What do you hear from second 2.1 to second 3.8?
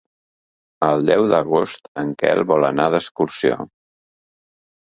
Quel vol anar d'excursió.